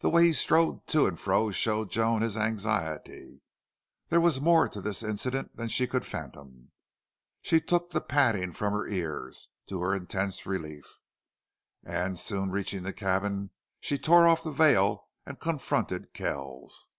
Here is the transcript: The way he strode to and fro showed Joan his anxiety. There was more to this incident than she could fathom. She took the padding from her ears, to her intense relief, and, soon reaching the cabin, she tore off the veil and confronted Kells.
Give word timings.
The 0.00 0.10
way 0.10 0.24
he 0.26 0.34
strode 0.34 0.86
to 0.88 1.06
and 1.06 1.18
fro 1.18 1.50
showed 1.52 1.90
Joan 1.90 2.20
his 2.20 2.36
anxiety. 2.36 3.42
There 4.10 4.20
was 4.20 4.42
more 4.42 4.68
to 4.68 4.82
this 4.82 5.02
incident 5.02 5.56
than 5.56 5.68
she 5.68 5.86
could 5.86 6.04
fathom. 6.04 6.70
She 7.40 7.58
took 7.58 7.88
the 7.88 8.02
padding 8.02 8.52
from 8.52 8.74
her 8.74 8.86
ears, 8.86 9.48
to 9.68 9.80
her 9.80 9.94
intense 9.94 10.44
relief, 10.44 10.98
and, 11.82 12.18
soon 12.18 12.50
reaching 12.50 12.82
the 12.82 12.92
cabin, 12.92 13.48
she 13.80 13.96
tore 13.96 14.28
off 14.28 14.42
the 14.42 14.52
veil 14.52 15.08
and 15.24 15.40
confronted 15.40 16.12
Kells. 16.12 16.90